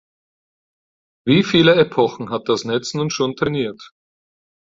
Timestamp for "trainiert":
3.35-3.91